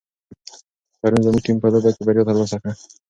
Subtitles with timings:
[0.99, 2.71] پرون زموږ ټیم په لوبه کې بریا ترلاسه کړه.